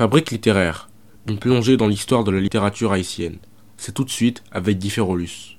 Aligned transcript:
Fabrique 0.00 0.30
littéraire, 0.30 0.88
une 1.28 1.36
plongée 1.36 1.76
dans 1.76 1.86
l'histoire 1.86 2.24
de 2.24 2.30
la 2.30 2.40
littérature 2.40 2.92
haïtienne. 2.92 3.36
C'est 3.76 3.92
tout 3.92 4.04
de 4.04 4.08
suite 4.08 4.42
avec 4.50 4.78
Differolus. 4.78 5.58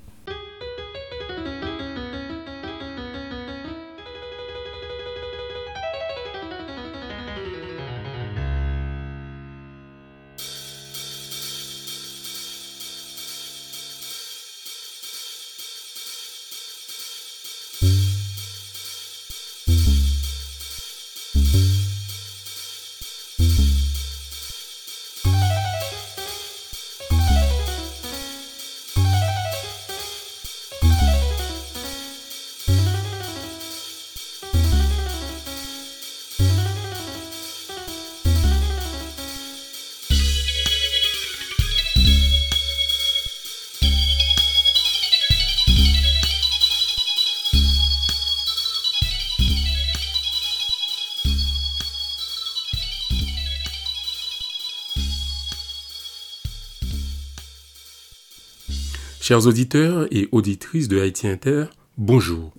Chers 59.31 59.47
auditeurs 59.47 60.07
et 60.11 60.27
auditrices 60.33 60.89
de 60.89 60.99
Haïti 60.99 61.25
Inter, 61.25 61.67
bonjour. 61.97 62.51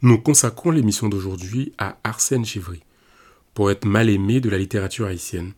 Nous 0.00 0.16
consacrons 0.16 0.70
l'émission 0.70 1.08
d'aujourd'hui 1.08 1.72
à 1.76 1.98
Arsène 2.04 2.44
Chivry, 2.44 2.84
poète 3.52 3.84
mal 3.84 4.08
aimé 4.08 4.40
de 4.40 4.48
la 4.48 4.56
littérature 4.56 5.06
haïtienne. 5.06 5.54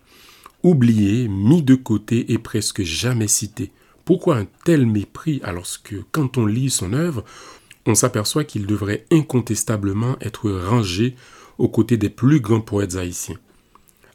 Oublié, 0.63 1.29
mis 1.29 1.61
de 1.63 1.75
côté 1.75 2.33
et 2.33 2.39
presque 2.39 2.85
jamais 2.85 3.29
cité. 3.29 3.71
Pourquoi 4.07 4.39
un 4.39 4.47
tel 4.65 4.87
mépris 4.87 5.43
alors 5.45 5.67
que, 5.85 5.97
quand 6.11 6.39
on 6.39 6.47
lit 6.47 6.71
son 6.71 6.95
œuvre, 6.95 7.23
on 7.85 7.95
s'aperçoit 7.95 8.45
qu'il 8.45 8.65
devrait 8.65 9.05
incontestablement 9.13 10.17
être 10.23 10.51
rangé 10.51 11.17
aux 11.59 11.69
côtés 11.69 11.99
des 11.99 12.09
plus 12.09 12.41
grands 12.41 12.63
poètes 12.63 12.97
haïtiens 12.97 13.37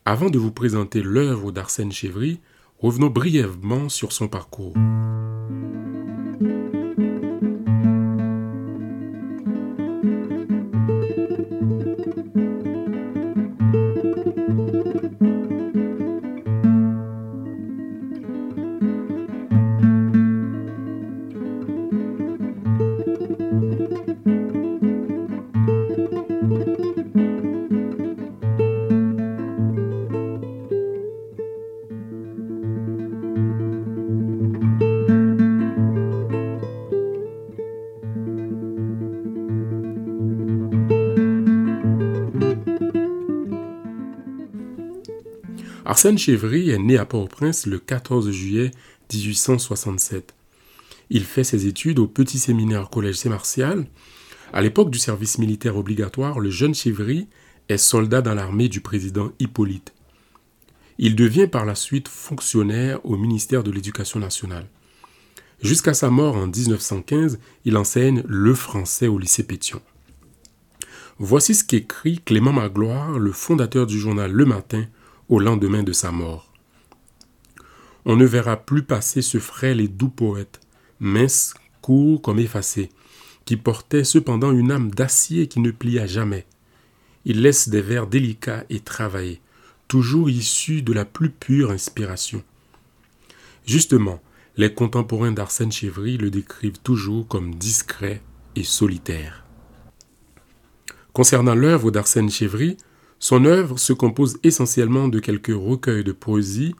Avant 0.06 0.32
de 0.32 0.40
vous 0.40 0.52
présenter 0.52 1.04
l'œuvre 1.04 1.52
d'Arsène 1.52 1.92
Chivry, 1.92 2.40
revenons 2.80 3.12
brièvement 3.12 3.90
sur 3.90 4.12
son 4.12 4.28
parcours. 4.28 4.74
Arsène 45.90 46.18
Chevry 46.18 46.70
est 46.70 46.80
né 46.80 46.98
à 46.98 47.06
Port-au-Prince 47.06 47.66
le 47.66 47.80
14 47.80 48.30
juillet 48.30 48.72
1867. 49.14 50.36
Il 51.10 51.24
fait 51.24 51.46
ses 51.46 51.66
études 51.66 52.00
au 52.00 52.08
petit 52.08 52.40
séminaire 52.40 52.90
Collège 52.90 53.16
Saint-Martial. 53.16 53.88
À 54.52 54.62
l'époque 54.62 54.92
du 54.92 55.00
service 55.00 55.38
militaire 55.38 55.78
obligatoire, 55.78 56.42
le 56.42 56.50
jeune 56.50 56.76
Chevry 56.76 57.30
est 57.70 57.78
soldat 57.78 58.22
dans 58.22 58.34
l'armée 58.34 58.68
du 58.68 58.82
président 58.82 59.32
Hippolyte. 59.40 59.94
Il 60.98 61.16
devient 61.16 61.48
par 61.48 61.66
la 61.66 61.74
suite 61.74 62.10
fonctionnaire 62.10 63.00
au 63.06 63.16
ministère 63.16 63.64
de 63.64 63.72
l'Éducation 63.72 64.20
nationale. 64.20 64.68
Jusqu'à 65.62 65.94
sa 65.94 66.10
mort 66.10 66.36
en 66.36 66.48
1915, 66.48 67.40
il 67.64 67.78
enseigne 67.78 68.24
le 68.28 68.54
français 68.56 69.08
au 69.08 69.18
lycée 69.18 69.44
Pétion. 69.44 69.82
Voici 71.18 71.56
ce 71.56 71.64
qu'écrit 71.64 72.20
Clément 72.20 72.52
Magloire, 72.52 73.18
le 73.18 73.32
fondateur 73.32 73.88
du 73.88 73.98
journal 73.98 74.34
Le 74.34 74.44
Matin, 74.44 74.86
au 75.30 75.40
lendemain 75.40 75.84
de 75.84 75.92
sa 75.92 76.12
mort. 76.12 76.54
On 78.06 78.16
ne 78.16 78.26
verra 78.26 78.58
plus 78.58 78.84
passer 78.84 79.22
ce 79.22 79.40
frêle 79.40 79.82
et 79.82 79.88
doux 79.88 80.10
poète, 80.10 80.62
mince, 81.00 81.54
court 81.82 82.22
comme 82.22 82.40
effacé, 82.40 82.90
qui 83.46 83.58
portait 83.58 84.04
cependant 84.04 84.52
une 84.52 84.72
âme 84.72 84.92
d'acier 84.92 85.48
qui 85.48 85.60
ne 85.60 85.72
plia 85.72 86.08
jamais. 86.08 86.46
Il 87.26 87.42
laisse 87.42 87.70
des 87.70 87.82
vers 87.82 88.08
délicats 88.08 88.64
et 88.70 88.80
travaillés, 88.80 89.42
toujours 89.88 90.30
issus 90.30 90.82
de 90.82 90.94
la 90.94 91.06
plus 91.06 91.30
pure 91.30 91.72
inspiration. 91.72 92.44
Justement, 93.66 94.22
les 94.56 94.74
contemporains 94.74 95.32
d'Arsène 95.32 95.72
Chevry 95.72 96.18
le 96.18 96.32
décrivent 96.32 96.80
toujours 96.80 97.28
comme 97.28 97.56
discret 97.56 98.22
et 98.56 98.64
solitaire. 98.64 99.46
Concernant 101.14 101.56
l'œuvre 101.56 101.92
d'Arsène 101.92 102.30
Chevry, 102.30 102.78
son 103.20 103.46
œuvre 103.46 103.80
se 103.80 103.94
compose 103.94 104.38
essentiellement 104.44 105.08
de 105.08 105.20
quelques 105.20 105.56
recueils 105.56 106.04
de 106.04 106.12
poésie, 106.12 106.76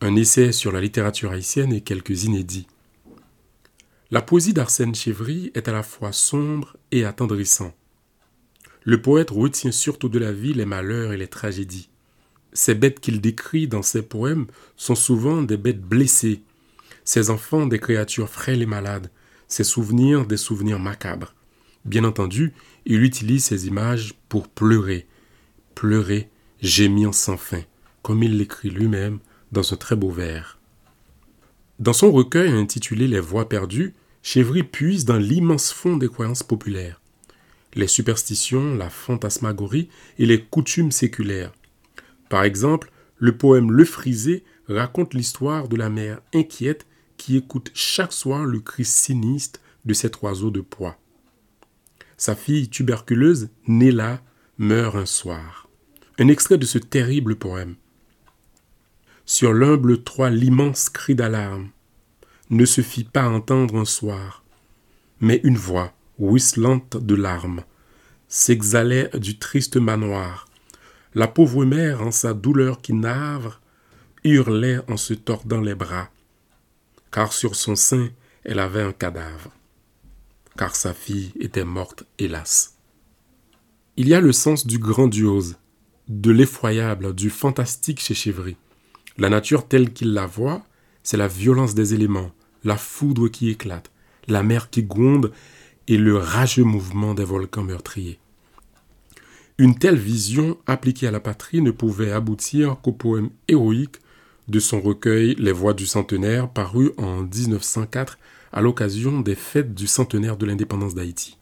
un 0.00 0.16
essai 0.16 0.52
sur 0.52 0.72
la 0.72 0.80
littérature 0.80 1.32
haïtienne 1.32 1.72
et 1.72 1.80
quelques 1.80 2.24
inédits. 2.24 2.66
La 4.10 4.22
poésie 4.22 4.52
d'Arsène 4.52 4.94
Chevry 4.94 5.50
est 5.54 5.68
à 5.68 5.72
la 5.72 5.82
fois 5.82 6.12
sombre 6.12 6.76
et 6.92 7.04
attendrissant. 7.04 7.74
Le 8.84 9.00
poète 9.00 9.30
retient 9.30 9.72
surtout 9.72 10.08
de 10.08 10.18
la 10.18 10.30
vie 10.30 10.52
les 10.52 10.66
malheurs 10.66 11.12
et 11.12 11.16
les 11.16 11.26
tragédies. 11.26 11.88
Ces 12.52 12.74
bêtes 12.74 13.00
qu'il 13.00 13.20
décrit 13.20 13.66
dans 13.66 13.82
ses 13.82 14.02
poèmes 14.02 14.46
sont 14.76 14.94
souvent 14.94 15.42
des 15.42 15.56
bêtes 15.56 15.82
blessées, 15.82 16.42
ses 17.04 17.30
enfants 17.30 17.66
des 17.66 17.80
créatures 17.80 18.28
frêles 18.28 18.62
et 18.62 18.66
malades, 18.66 19.10
ses 19.48 19.64
souvenirs 19.64 20.26
des 20.26 20.36
souvenirs 20.36 20.78
macabres. 20.78 21.34
Bien 21.84 22.04
entendu, 22.04 22.52
il 22.86 23.02
utilise 23.02 23.44
ces 23.44 23.66
images 23.66 24.14
pour 24.28 24.48
pleurer, 24.48 25.06
pleurer, 25.74 26.28
gémir 26.60 27.14
sans 27.14 27.36
fin, 27.36 27.62
comme 28.02 28.22
il 28.22 28.38
l'écrit 28.38 28.70
lui-même 28.70 29.18
dans 29.52 29.72
un 29.72 29.76
très 29.76 29.96
beau 29.96 30.10
vers. 30.10 30.58
Dans 31.78 31.92
son 31.92 32.12
recueil 32.12 32.50
intitulé 32.50 33.08
Les 33.08 33.20
voix 33.20 33.48
perdues, 33.48 33.94
Chevry 34.22 34.62
puise 34.62 35.04
dans 35.04 35.16
l'immense 35.16 35.72
fond 35.72 35.96
des 35.96 36.08
croyances 36.08 36.42
populaires, 36.42 37.00
les 37.74 37.88
superstitions, 37.88 38.74
la 38.74 38.88
fantasmagorie 38.88 39.88
et 40.18 40.26
les 40.26 40.42
coutumes 40.42 40.92
séculaires. 40.92 41.52
Par 42.28 42.44
exemple, 42.44 42.90
le 43.18 43.36
poème 43.36 43.70
Le 43.70 43.84
Frisé 43.84 44.44
raconte 44.68 45.14
l'histoire 45.14 45.68
de 45.68 45.76
la 45.76 45.90
mère 45.90 46.20
inquiète 46.32 46.86
qui 47.16 47.36
écoute 47.36 47.70
chaque 47.74 48.12
soir 48.12 48.44
le 48.44 48.60
cri 48.60 48.84
sinistre 48.84 49.60
de 49.84 49.94
cet 49.94 50.22
oiseau 50.22 50.50
de 50.50 50.60
poids. 50.60 50.98
Sa 52.16 52.34
fille 52.34 52.68
tuberculeuse, 52.68 53.48
née 53.66 53.90
là, 53.90 54.22
meurt 54.58 54.96
un 54.96 55.06
soir. 55.06 55.63
Un 56.16 56.28
extrait 56.28 56.58
de 56.58 56.66
ce 56.66 56.78
terrible 56.78 57.34
poème. 57.34 57.74
Sur 59.26 59.52
l'humble 59.52 60.04
toit, 60.04 60.30
l'immense 60.30 60.88
cri 60.88 61.16
d'alarme 61.16 61.70
ne 62.50 62.64
se 62.64 62.82
fit 62.82 63.02
pas 63.02 63.28
entendre 63.28 63.76
un 63.76 63.84
soir, 63.84 64.44
mais 65.18 65.40
une 65.42 65.56
voix, 65.56 65.92
ruisselante 66.20 66.96
de 66.96 67.16
larmes, 67.16 67.64
s'exhalait 68.28 69.10
du 69.14 69.38
triste 69.38 69.76
manoir. 69.76 70.46
La 71.14 71.26
pauvre 71.26 71.64
mère, 71.64 72.02
en 72.02 72.12
sa 72.12 72.32
douleur 72.32 72.80
qui 72.80 72.92
navre, 72.92 73.60
hurlait 74.22 74.78
en 74.88 74.96
se 74.96 75.14
tordant 75.14 75.60
les 75.60 75.74
bras, 75.74 76.10
car 77.10 77.32
sur 77.32 77.56
son 77.56 77.74
sein 77.74 78.10
elle 78.44 78.60
avait 78.60 78.82
un 78.82 78.92
cadavre, 78.92 79.50
car 80.56 80.76
sa 80.76 80.94
fille 80.94 81.32
était 81.40 81.64
morte, 81.64 82.04
hélas. 82.18 82.76
Il 83.96 84.06
y 84.06 84.14
a 84.14 84.20
le 84.20 84.32
sens 84.32 84.64
du 84.64 84.78
grandiose, 84.78 85.56
de 86.08 86.30
l'effroyable, 86.30 87.14
du 87.14 87.30
fantastique 87.30 88.00
chez 88.00 88.14
Chevry. 88.14 88.56
La 89.16 89.28
nature 89.28 89.66
telle 89.66 89.92
qu'il 89.92 90.12
la 90.12 90.26
voit, 90.26 90.64
c'est 91.02 91.16
la 91.16 91.28
violence 91.28 91.74
des 91.74 91.94
éléments, 91.94 92.30
la 92.64 92.76
foudre 92.76 93.28
qui 93.28 93.50
éclate, 93.50 93.90
la 94.26 94.42
mer 94.42 94.70
qui 94.70 94.82
gronde 94.82 95.32
et 95.86 95.96
le 95.96 96.16
rageux 96.16 96.64
mouvement 96.64 97.14
des 97.14 97.24
volcans 97.24 97.62
meurtriers. 97.62 98.18
Une 99.58 99.78
telle 99.78 99.98
vision 99.98 100.58
appliquée 100.66 101.06
à 101.06 101.12
la 101.12 101.20
patrie 101.20 101.62
ne 101.62 101.70
pouvait 101.70 102.10
aboutir 102.10 102.78
qu'au 102.82 102.92
poème 102.92 103.30
héroïque 103.46 103.98
de 104.48 104.58
son 104.58 104.80
recueil 104.80 105.36
Les 105.38 105.52
Voix 105.52 105.74
du 105.74 105.86
centenaire 105.86 106.48
paru 106.48 106.90
en 106.98 107.22
1904 107.22 108.18
à 108.52 108.60
l'occasion 108.60 109.20
des 109.20 109.34
fêtes 109.34 109.74
du 109.74 109.86
centenaire 109.86 110.36
de 110.36 110.46
l'indépendance 110.46 110.94
d'Haïti. 110.94 111.38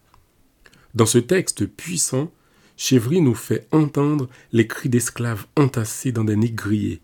Dans 0.95 1.07
ce 1.07 1.19
texte 1.19 1.67
puissant, 1.67 2.31
Chevry 2.77 3.21
nous 3.21 3.35
fait 3.35 3.67
entendre 3.71 4.29
les 4.53 4.67
cris 4.67 4.89
d'esclaves 4.89 5.47
entassés 5.57 6.13
dans 6.13 6.25
des 6.25 6.37
nids 6.37 6.53
grillés, 6.53 7.01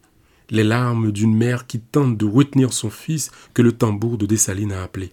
les 0.51 0.65
larmes 0.65 1.13
d'une 1.13 1.37
mère 1.37 1.67
qui 1.67 1.81
tente 1.81 2.17
de 2.17 2.27
retenir 2.27 2.73
son 2.73 2.91
fils 2.91 3.31
que 3.55 3.63
le 3.63 3.73
tambour 3.73 4.19
de 4.19 4.27
Dessalines 4.27 4.73
a 4.73 4.83
appelé. 4.83 5.13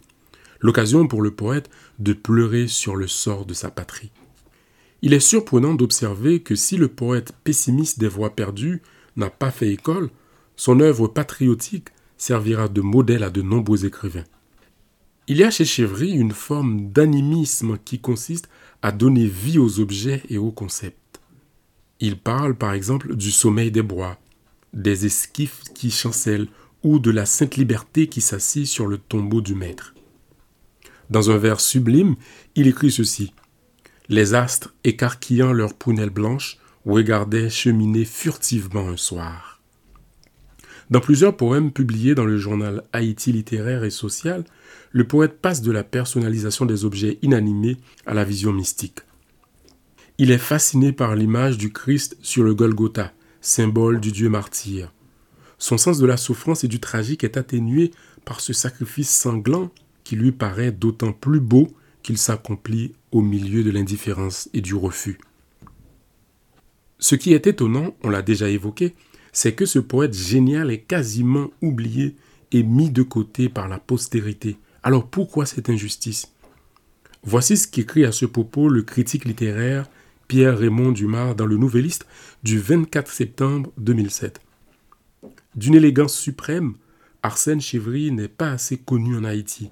L'occasion 0.60 1.08
pour 1.08 1.22
le 1.22 1.32
poète 1.32 1.70
de 2.00 2.14
pleurer 2.14 2.68
sur 2.68 2.96
le 2.96 3.08
sort 3.08 3.46
de 3.46 3.54
sa 3.54 3.70
patrie. 3.70 4.12
Il 5.02 5.14
est 5.14 5.20
surprenant 5.20 5.76
d'observer 5.76 6.42
que 6.42 6.56
si 6.56 6.78
le 6.78 6.88
poète 6.88 7.34
pessimiste 7.44 8.00
des 8.00 8.08
voix 8.08 8.36
perdues 8.36 8.82
n'a 9.18 9.30
pas 9.30 9.52
fait 9.52 9.72
école, 9.72 10.10
son 10.56 10.80
œuvre 10.80 11.08
patriotique 11.08 11.90
servira 12.18 12.70
de 12.70 12.82
modèle 12.82 13.24
à 13.24 13.30
de 13.30 13.42
nombreux 13.42 13.86
écrivains. 13.86 14.24
Il 15.28 15.38
y 15.38 15.44
a 15.44 15.50
chez 15.50 15.66
Chevry 15.66 16.12
une 16.12 16.34
forme 16.34 16.92
d'animisme 16.92 17.80
qui 17.84 17.98
consiste 18.00 18.48
à 18.84 18.92
donner 18.92 19.26
vie 19.26 19.58
aux 19.58 19.80
objets 19.80 20.22
et 20.30 20.38
aux 20.38 20.52
concepts. 20.52 21.20
Il 22.00 22.20
parle 22.20 22.56
par 22.56 22.74
exemple 22.74 23.16
du 23.16 23.32
sommeil 23.32 23.72
des 23.72 23.82
bois, 23.82 24.20
des 24.74 25.08
esquifs 25.08 25.62
qui 25.74 25.90
chancellent 25.90 26.48
ou 26.84 27.00
de 27.00 27.10
la 27.10 27.26
sainte 27.26 27.56
liberté 27.56 28.06
qui 28.06 28.22
s'assit 28.22 28.68
sur 28.68 28.86
le 28.86 29.00
tombeau 29.00 29.42
du 29.42 29.56
maître. 29.56 29.96
Dans 31.10 31.32
un 31.32 31.38
vers 31.38 31.60
sublime, 31.60 32.16
il 32.54 32.68
écrit 32.68 32.92
ceci 32.92 33.34
Les 34.10 34.36
astres, 34.36 34.76
écarquillant 34.84 35.54
leurs 35.54 35.74
prunelles 35.74 36.12
blanches, 36.12 36.60
regardaient 36.86 37.50
cheminer 37.50 38.06
furtivement 38.06 38.90
un 38.90 38.98
soir. 38.98 39.55
Dans 40.92 41.00
plusieurs 41.00 41.36
poèmes 41.36 41.72
publiés 41.72 42.14
dans 42.14 42.26
le 42.26 42.38
journal 42.38 42.84
Haïti 42.94 43.32
littéraire 43.32 43.84
et 43.84 43.90
social, 43.90 44.44
le 44.92 45.08
poète 45.08 45.40
passe 45.42 45.62
de 45.62 45.72
la 45.72 45.84
personnalisation 45.84 46.66
des 46.66 46.86
objets 46.86 47.18
inanimés 47.22 47.78
à 48.06 48.14
la 48.14 48.24
vision 48.24 48.54
mystique. 48.54 49.00
Il 50.18 50.32
est 50.32 50.38
fasciné 50.38 50.92
par 50.92 51.16
l'image 51.16 51.58
du 51.58 51.74
Christ 51.74 52.18
sur 52.22 52.44
le 52.44 52.54
Golgotha, 52.54 53.12
symbole 53.42 54.00
du 54.00 54.12
Dieu 54.12 54.30
martyr. 54.30 54.94
Son 55.58 55.78
sens 55.78 55.98
de 55.98 56.06
la 56.06 56.18
souffrance 56.18 56.64
et 56.64 56.68
du 56.68 56.80
tragique 56.80 57.24
est 57.24 57.38
atténué 57.38 57.92
par 58.24 58.40
ce 58.40 58.54
sacrifice 58.54 59.10
sanglant 59.10 59.72
qui 60.04 60.16
lui 60.16 60.32
paraît 60.32 60.72
d'autant 60.72 61.14
plus 61.14 61.40
beau 61.40 61.68
qu'il 62.04 62.18
s'accomplit 62.18 62.94
au 63.12 63.22
milieu 63.22 63.64
de 63.64 63.72
l'indifférence 63.72 64.50
et 64.54 64.62
du 64.62 64.76
refus. 64.76 65.18
Ce 67.00 67.16
qui 67.16 67.34
est 67.34 67.48
étonnant, 67.48 67.96
on 68.04 68.10
l'a 68.10 68.22
déjà 68.22 68.48
évoqué, 68.50 68.94
c'est 69.36 69.54
que 69.54 69.66
ce 69.66 69.80
poète 69.80 70.14
génial 70.14 70.72
est 70.72 70.80
quasiment 70.80 71.52
oublié 71.62 72.16
et 72.54 72.64
mis 72.64 72.90
de 72.90 73.04
côté 73.04 73.50
par 73.50 73.68
la 73.68 73.80
postérité. 73.80 74.58
Alors 74.82 75.10
pourquoi 75.10 75.46
cette 75.46 75.70
injustice? 75.70 76.32
Voici 77.22 77.58
ce 77.58 77.68
qu'écrit 77.68 78.06
à 78.06 78.14
ce 78.14 78.26
propos 78.26 78.70
le 78.70 78.82
critique 78.82 79.26
littéraire 79.26 79.90
Pierre-Raymond 80.30 80.94
Dumas 80.94 81.34
dans 81.34 81.46
le 81.46 81.58
Nouvelliste 81.58 82.08
du 82.44 82.60
24 82.60 83.12
septembre 83.12 83.74
2007. 83.78 84.40
D'une 85.56 85.76
élégance 85.76 86.18
suprême, 86.18 86.76
Arsène 87.22 87.60
Chevry 87.60 88.12
n'est 88.12 88.30
pas 88.30 88.52
assez 88.52 88.78
connu 88.78 89.18
en 89.18 89.26
Haïti. 89.26 89.70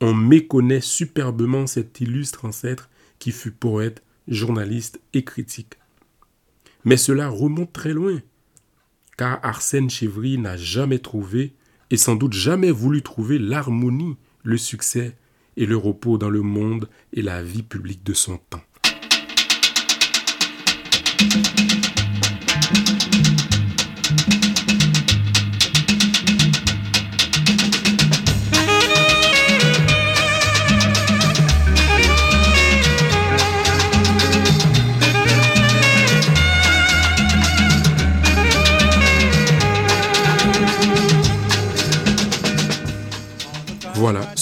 On 0.00 0.14
méconnaît 0.14 0.80
superbement 0.80 1.66
cet 1.66 2.00
illustre 2.00 2.46
ancêtre 2.46 2.88
qui 3.18 3.30
fut 3.30 3.52
poète, 3.52 4.02
journaliste 4.26 5.00
et 5.12 5.22
critique. 5.22 5.74
Mais 6.84 6.96
cela 6.96 7.28
remonte 7.28 7.74
très 7.74 7.92
loin, 7.92 8.20
car 9.16 9.40
Arsène 9.42 9.90
Chevry 9.90 10.38
n'a 10.38 10.56
jamais 10.56 10.98
trouvé 10.98 11.54
et 11.90 11.96
sans 11.96 12.16
doute 12.16 12.32
jamais 12.32 12.70
voulu 12.70 13.02
trouver 13.02 13.38
l'harmonie, 13.38 14.16
le 14.42 14.56
succès 14.56 15.16
et 15.56 15.66
le 15.66 15.76
repos 15.76 16.18
dans 16.18 16.30
le 16.30 16.42
monde 16.42 16.88
et 17.12 17.22
la 17.22 17.42
vie 17.42 17.62
publique 17.62 18.04
de 18.04 18.14
son 18.14 18.38
temps. 18.38 18.62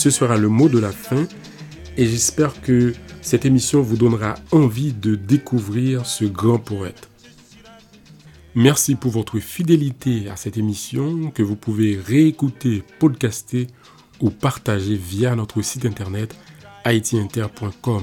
Ce 0.02 0.10
sera 0.10 0.36
le 0.36 0.48
mot 0.48 0.68
de 0.68 0.80
la 0.80 0.90
fin 0.90 1.28
et 1.96 2.06
j'espère 2.06 2.60
que 2.60 2.92
cette 3.20 3.44
émission 3.44 3.82
vous 3.82 3.96
donnera 3.96 4.34
envie 4.50 4.92
de 4.92 5.14
découvrir 5.14 6.06
ce 6.06 6.24
grand 6.24 6.58
poète. 6.58 7.08
Merci 8.56 8.96
pour 8.96 9.12
votre 9.12 9.38
fidélité 9.38 10.28
à 10.28 10.34
cette 10.34 10.56
émission 10.56 11.30
que 11.30 11.44
vous 11.44 11.54
pouvez 11.54 11.96
réécouter, 12.04 12.82
podcaster 12.98 13.68
ou 14.20 14.30
partager 14.30 14.96
via 14.96 15.36
notre 15.36 15.62
site 15.62 15.86
internet 15.86 16.34
haitiinter.com. 16.84 18.02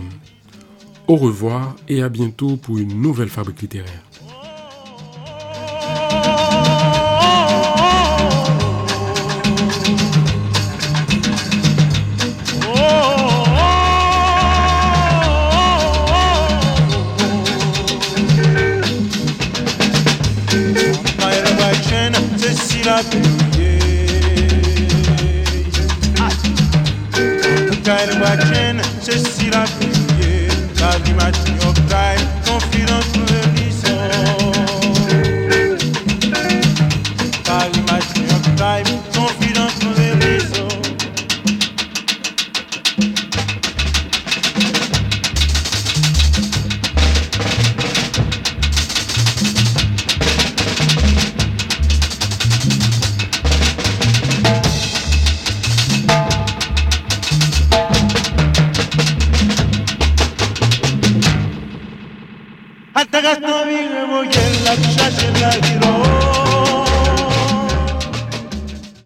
Au 1.10 1.18
revoir 1.18 1.76
et 1.90 2.02
à 2.02 2.08
bientôt 2.08 2.56
pour 2.56 2.78
une 2.78 3.02
nouvelle 3.02 3.28
fabrique 3.28 3.62
littéraire. 3.62 4.06
Kind 27.84 28.10
of 28.10 28.20
watching, 28.22 28.80
ceci 29.02 29.50
la 29.52 29.66
prière, 29.66 30.52
la 30.80 31.59